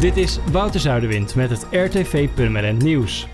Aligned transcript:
Dit 0.00 0.16
is 0.16 0.38
Wouter 0.52 0.80
Zuiderwind 0.80 1.34
met 1.34 1.50
het 1.50 1.66
RTV 1.70 2.28
Purmerend 2.34 2.82
Nieuws. 2.82 3.28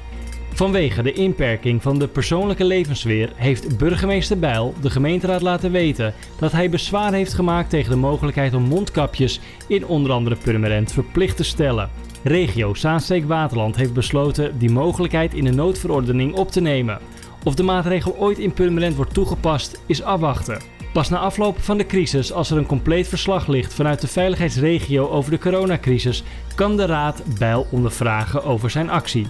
Vanwege 0.53 1.03
de 1.03 1.13
inperking 1.13 1.83
van 1.83 1.99
de 1.99 2.09
persoonlijke 2.09 2.65
levensfeer 2.65 3.33
heeft 3.37 3.79
burgemeester 3.79 4.39
Bijl 4.39 4.75
de 4.81 4.91
gemeenteraad 4.91 5.43
laten 5.43 5.73
weten 5.73 6.15
dat 6.39 6.53
hij 6.53 6.71
bezwaar 6.71 7.13
heeft 7.13 7.35
gemaakt 7.35 7.71
tegen 7.71 7.91
de 7.91 7.97
mogelijkheid 7.97 8.55
om 8.55 8.63
mondkapjes 8.63 9.41
in 9.69 9.87
onder 9.87 10.13
andere 10.13 10.37
Purmerend 10.37 10.93
verplicht 10.93 11.37
te 11.37 11.45
stellen. 11.45 11.91
Regio 12.23 12.75
Zaanstreek-Waterland 12.75 13.77
heeft 13.77 13.93
besloten 13.93 14.59
die 14.59 14.71
mogelijkheid 14.71 15.35
in 15.35 15.45
de 15.45 15.53
noodverordening 15.53 16.35
op 16.35 16.51
te 16.51 16.61
nemen. 16.61 16.99
Of 17.45 17.55
de 17.55 17.63
maatregel 17.63 18.17
ooit 18.19 18.39
in 18.39 18.53
Purmerend 18.53 18.97
wordt 18.97 19.15
toegepast 19.15 19.81
is 19.87 20.03
afwachten. 20.03 20.74
Pas 20.95 21.09
na 21.09 21.19
afloop 21.19 21.63
van 21.63 21.79
de 21.79 21.87
crisis, 21.87 22.33
als 22.33 22.51
er 22.51 22.57
een 22.57 22.67
compleet 22.67 23.09
verslag 23.09 23.47
ligt 23.47 23.75
vanuit 23.75 24.01
de 24.01 24.07
veiligheidsregio 24.07 25.09
over 25.09 25.31
de 25.31 25.39
coronacrisis, 25.39 26.23
kan 26.55 26.77
de 26.77 26.87
Raad 26.87 27.23
Bijl 27.39 27.67
ondervragen 27.71 28.45
over 28.45 28.71
zijn 28.71 28.91
actie. 28.91 29.27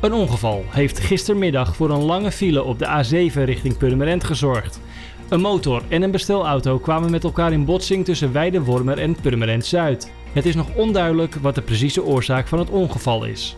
Een 0.00 0.12
ongeval 0.12 0.64
heeft 0.68 0.98
gistermiddag 0.98 1.76
voor 1.76 1.90
een 1.90 2.02
lange 2.02 2.32
file 2.32 2.62
op 2.62 2.78
de 2.78 2.86
A7 2.86 3.34
richting 3.34 3.76
Purmerend 3.76 4.24
gezorgd. 4.24 4.80
Een 5.28 5.40
motor 5.40 5.82
en 5.88 6.02
een 6.02 6.10
bestelauto 6.10 6.78
kwamen 6.78 7.10
met 7.10 7.24
elkaar 7.24 7.52
in 7.52 7.64
botsing 7.64 8.04
tussen 8.04 8.32
Weidewormer 8.32 8.98
en 8.98 9.16
Purmerend 9.20 9.66
Zuid. 9.66 10.12
Het 10.32 10.46
is 10.46 10.54
nog 10.54 10.74
onduidelijk 10.74 11.34
wat 11.34 11.54
de 11.54 11.62
precieze 11.62 12.04
oorzaak 12.04 12.48
van 12.48 12.58
het 12.58 12.70
ongeval 12.70 13.24
is. 13.24 13.56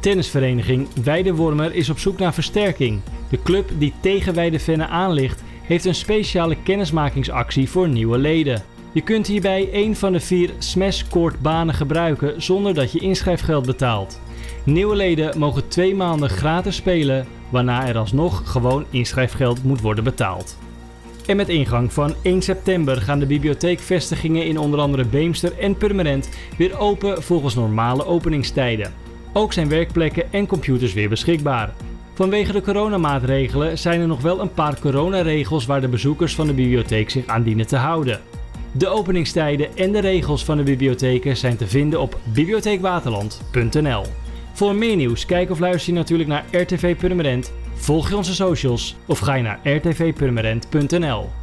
Tennisvereniging 0.00 0.88
Weidewormer 1.04 1.74
is 1.74 1.90
op 1.90 1.98
zoek 1.98 2.18
naar 2.18 2.34
versterking. 2.34 3.00
De 3.30 3.42
club 3.42 3.70
die 3.78 3.92
tegen 4.00 4.34
Weidevenne 4.34 4.86
aan 4.86 5.12
ligt 5.12 5.43
heeft 5.66 5.84
een 5.84 5.94
speciale 5.94 6.56
kennismakingsactie 6.62 7.70
voor 7.70 7.88
nieuwe 7.88 8.18
leden. 8.18 8.62
Je 8.92 9.00
kunt 9.00 9.26
hierbij 9.26 9.68
een 9.72 9.96
van 9.96 10.12
de 10.12 10.20
vier 10.20 10.50
Smash 10.58 11.02
Court 11.10 11.40
banen 11.40 11.74
gebruiken 11.74 12.42
zonder 12.42 12.74
dat 12.74 12.92
je 12.92 13.00
inschrijfgeld 13.00 13.66
betaalt. 13.66 14.20
Nieuwe 14.64 14.96
leden 14.96 15.38
mogen 15.38 15.68
twee 15.68 15.94
maanden 15.94 16.30
gratis 16.30 16.76
spelen, 16.76 17.26
waarna 17.48 17.86
er 17.86 17.96
alsnog 17.96 18.50
gewoon 18.50 18.84
inschrijfgeld 18.90 19.64
moet 19.64 19.80
worden 19.80 20.04
betaald. 20.04 20.58
En 21.26 21.36
met 21.36 21.48
ingang 21.48 21.92
van 21.92 22.14
1 22.22 22.42
september 22.42 22.96
gaan 22.96 23.18
de 23.18 23.26
bibliotheekvestigingen 23.26 24.46
in 24.46 24.58
onder 24.58 24.80
andere 24.80 25.04
Beemster 25.04 25.58
en 25.58 25.76
Purmerend 25.76 26.28
weer 26.56 26.78
open 26.78 27.22
volgens 27.22 27.54
normale 27.54 28.06
openingstijden. 28.06 28.92
Ook 29.32 29.52
zijn 29.52 29.68
werkplekken 29.68 30.32
en 30.32 30.46
computers 30.46 30.92
weer 30.92 31.08
beschikbaar. 31.08 31.74
Vanwege 32.14 32.52
de 32.52 32.60
coronamaatregelen 32.60 33.78
zijn 33.78 34.00
er 34.00 34.06
nog 34.06 34.22
wel 34.22 34.40
een 34.40 34.52
paar 34.52 34.80
coronaregels 34.80 35.66
waar 35.66 35.80
de 35.80 35.88
bezoekers 35.88 36.34
van 36.34 36.46
de 36.46 36.52
bibliotheek 36.52 37.10
zich 37.10 37.26
aan 37.26 37.42
dienen 37.42 37.66
te 37.66 37.76
houden. 37.76 38.20
De 38.72 38.88
openingstijden 38.88 39.76
en 39.76 39.92
de 39.92 40.00
regels 40.00 40.44
van 40.44 40.56
de 40.56 40.62
bibliotheken 40.62 41.36
zijn 41.36 41.56
te 41.56 41.66
vinden 41.66 42.00
op 42.00 42.18
bibliotheekwaterland.nl. 42.32 44.04
Voor 44.52 44.74
meer 44.74 44.96
nieuws, 44.96 45.26
kijk 45.26 45.50
of 45.50 45.58
luister 45.58 45.92
je 45.92 45.98
natuurlijk 45.98 46.28
naar 46.28 46.44
RTV 46.50 46.96
Purmerend, 46.96 47.52
volg 47.74 48.08
je 48.08 48.16
onze 48.16 48.34
socials 48.34 48.96
of 49.06 49.18
ga 49.18 49.34
je 49.34 49.42
naar 49.42 49.60
rtvpurmerend.nl. 49.64 51.42